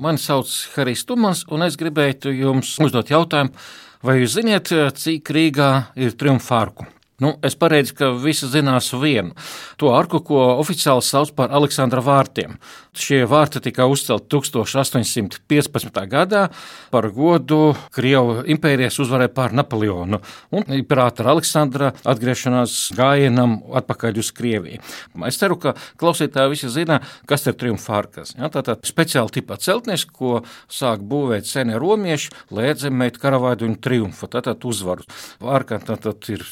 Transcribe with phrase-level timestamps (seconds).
[0.00, 3.52] Mani sauc Harijs Tumans, un es gribētu jums uzdot jautājumu,
[4.00, 5.68] vai jūs zināt, cik Rīgā
[6.00, 6.86] ir triumfārku?
[7.20, 9.34] Nu, es paredzu, ka visi zinās vienu.
[9.80, 12.56] To arku, ko oficiāli sauc par Aleksandra vārtiem.
[12.96, 16.00] Šie vārti tika uzcelti 1815.
[16.10, 16.46] gadā
[16.90, 20.18] par godu Krievu impērijas uzvarai pār Napoleonu
[20.50, 24.80] un imperatora Aleksandra atgriešanās gājienam atpakaļ uz Krieviju.
[25.28, 26.98] Es ceru, ka klausītāji visi zina,
[27.30, 28.34] kas ir triumfārkas.
[28.40, 34.26] Ja, tātad speciāla tipa celtnis, ko sāk būvēt senie romieši, lai atzīmētu karavādu un triumfu,
[34.32, 35.06] tātad uzvaru.
[35.44, 36.42] Vārka tātad ir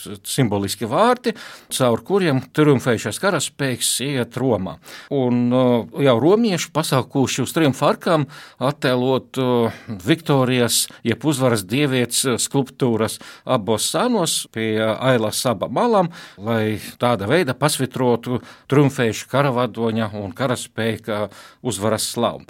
[0.59, 1.35] simboliski vārti,
[1.71, 4.79] caur kuriem triumfējušais karaspēks iet Romā.
[5.15, 8.27] Un uh, jau romieši pasaukuši uz trim farkām,
[8.59, 16.81] attēlot uh, Viktorijas, jeb uzvaras dievietes uh, skulptūras abos sānos pie Aila saba malām, lai
[16.99, 21.29] tāda veida pasvitrotu triumfējušu karavadoņa un karaspēka
[21.63, 22.43] uzvaras slavu.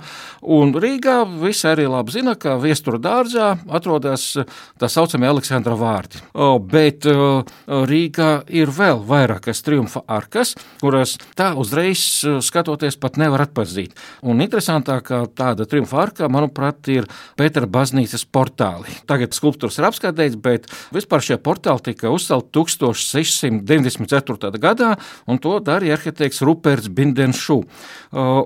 [0.43, 4.31] Un Rīgā visi arī labi zina, ka viestura dārzā atrodas
[4.79, 6.23] tā saucamie Aleksandra vārti.
[6.33, 7.45] O, bet uh,
[7.99, 13.91] Rīgā ir vēl vairākas triumfa arkas, kuras tā uzreiz skatoties pat nevar atpazīt.
[14.23, 17.05] Un interesantākā tāda triumfa arka, manuprāt, ir
[17.39, 18.89] Pētera baznīcas portāli.
[19.09, 20.63] Tagad skulptūras ir apskatīts, bet
[20.95, 24.59] vispār šie portāli tika uzcelti 1694.
[24.63, 24.91] gadā,
[25.27, 27.59] un to darīja arhitekts Ruperts Bindenšu.
[27.59, 27.65] Uh,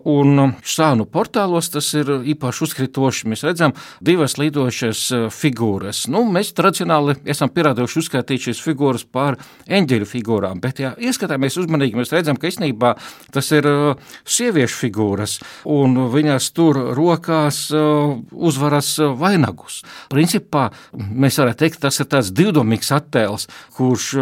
[0.08, 3.28] un sānu portālos tas ir īpaši uzkritoši.
[3.30, 5.98] Mēs redzam divas lidošas uh, figūras.
[6.10, 9.31] Nu, mēs tradicionāli esam pierādījuši uzskaitīt šīs figūras par
[9.68, 12.94] eņģeļu figūrām, bet, ja ieskatāmies uzmanīgi, mēs redzam, ka īstenībā
[13.34, 19.82] tas ir uh, sieviešu figūra figūras, un viņas tur rokās uh, uzvaras uh, vainagus.
[20.12, 24.12] Principā mēs varētu teikt, tas ir tāds divdomīgs attēls, kurš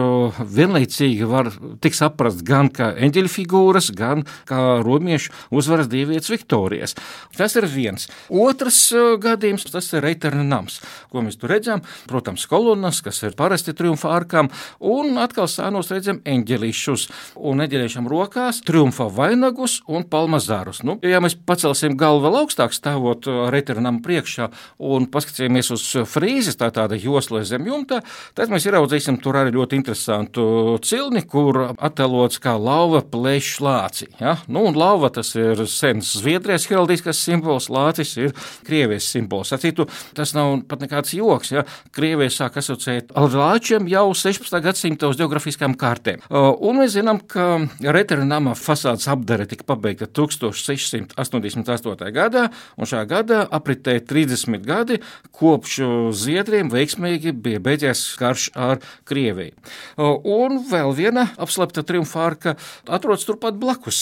[0.41, 1.51] vienlaicīgi var
[1.83, 6.95] tikt saprasts gan kā eņģeļa figūras, gan kā romiešu uzvaras dievietes Viktorijas.
[7.37, 8.09] Tas ir viens.
[8.29, 10.81] Otrs gadījums, tas ir Reiterna nams,
[11.11, 11.83] ko mēs tur redzam.
[12.11, 17.07] Protams, kolonnas, kas ir parasti triumfa arkām, un atkal sānos redzam eņģelīšus
[17.49, 20.83] un eņģelīšam rokās triumfa vainagus un palmazārus.
[20.87, 24.51] Nu, ja mēs pacelsim galvu vēl augstāk, stāvot uh, returnam priekšā
[24.91, 28.01] un paskatīsimies uz frīzes, tā tāda josla zem jumta,
[28.37, 30.45] tad mēs ieraudzīsim tur arī ļoti interesantu
[30.85, 34.11] cilni, kur attēlots kā lauva plēšs lāci.
[34.21, 34.37] Ja?
[34.51, 38.35] Nu, un lauva tas ir sens Zviedrijas heraldiskas simbols, lācis ir
[38.67, 39.53] Krievijas simbols.
[39.57, 39.87] Acitu,
[40.17, 41.55] tas nav pat nekāds joks.
[41.55, 41.65] Ja?
[41.95, 44.61] Krievija sāk asociēt ar lāčiem jau 16.
[44.65, 46.25] gadsimta uz geografiskām kartēm.
[46.29, 50.51] Uh, un mēs zinām, ka returnama fasādes apdare tika pabeigta 1000.
[50.51, 52.11] 1688.
[52.15, 52.47] gadā,
[52.79, 55.01] un šā gadā apritēja 30 gadi,
[55.37, 55.81] kopš
[56.17, 59.55] Zviedriem veiksmīgi bija beidzies karš ar Krieviju.
[60.01, 62.55] Un vēl viena apslēpta triumfārka
[62.89, 63.99] atrodas turpat blakus.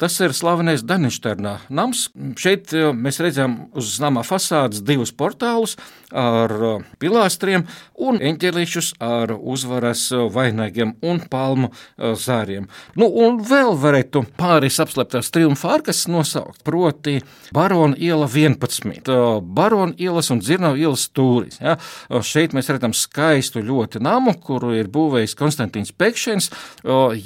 [0.00, 2.06] Tas ir slavenais Daništerna nams.
[2.40, 5.76] Šeit mēs redzam uz nama fasādes divus portālus
[6.08, 6.54] ar
[7.02, 7.66] pilāstriem
[8.00, 11.68] un eņģelīšus ar uzvaras vainagiem un palmu
[11.98, 12.68] zāriem.
[12.96, 17.18] Nu, un vēl varētu pāris apslēptās triumfārkas nosaukt, proti
[17.52, 19.12] Barona iela 11,
[19.42, 21.60] Barona ielas un Dzirnavu ielas stūris.
[21.60, 21.76] Ja?
[22.24, 26.50] Šeit mēs redzam skaistu ļoti namu, kuru ir būvējis Konstantīns Pekšens.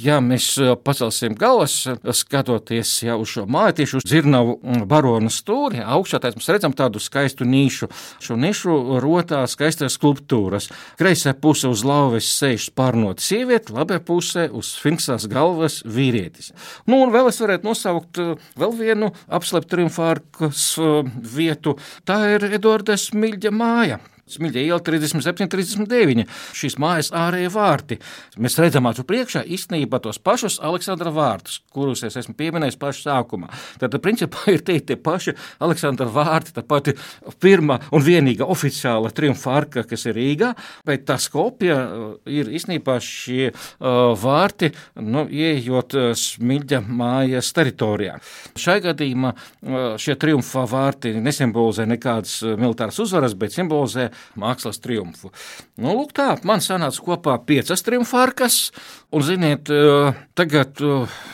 [0.03, 0.55] Ja mēs
[0.85, 1.85] pacelsim galvas,
[2.17, 4.57] skatoties ja, uz šo māju, tieši uz Dzirnavu
[4.89, 7.91] barona stūri, augšā mēs redzam tādu skaistu nišu.
[8.23, 10.71] Šo nišu rotā skaistas skulptūras.
[11.01, 16.53] Kreisā puse uz lauves sēž spārnota sieviete, labā pusē uz sfinksās galvas vīrietis.
[16.87, 18.23] Nu, un vēl es varētu nosaukt
[18.57, 20.65] vēl vienu apslēptu triumfārkas
[21.37, 21.77] vietu.
[22.09, 24.01] Tā ir Edvarda Smilģa māja.
[24.31, 26.25] Smilģa iela 37, 39.
[26.55, 27.97] Šīs mājas ārējie vārti.
[28.39, 33.51] Mēs redzam, tur priekšā īstenībā tos pašus Aleksandra vārtus, kurus es esmu pieminējis pašā sākumā.
[33.83, 36.95] Tad, principā, ir tie, tie paši Aleksandra vārti, tā pati
[37.43, 40.53] pirmā un vienīgā oficiāla triumfa arka, kas ir Rīgā,
[40.87, 44.71] bet tā skopja uh, ir īstenībā šie uh, vārti,
[45.03, 48.21] nu, ieejot uh, Smilģa mājas teritorijā.
[48.55, 55.33] Šai gadījumā uh, šie triumfa vārti nesimbolizē nekādas uh, militāras uzvaras, bet simbolizē mākslas triumfu.
[55.79, 58.59] Nu, lūk, tā, man sanāca kopā piecas triumfārkas,
[59.13, 59.71] un, ziniet,
[60.39, 60.83] tagad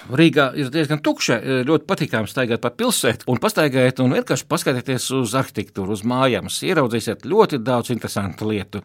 [0.09, 5.35] Rīgā ir diezgan tukša, ļoti patīkami staigāt pa pilsētu un pastaigāt un vienkārši paskatīties uz
[5.39, 6.51] arhitektūru, uz mājām.
[6.69, 8.77] Ieraudzīsiet ļoti daudz interesantu lietu.